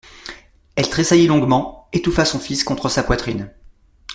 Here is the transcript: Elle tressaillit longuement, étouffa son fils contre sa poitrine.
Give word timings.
Elle 0.75 0.89
tressaillit 0.89 1.27
longuement, 1.27 1.87
étouffa 1.93 2.25
son 2.25 2.39
fils 2.39 2.63
contre 2.63 2.89
sa 2.89 3.03
poitrine. 3.03 3.51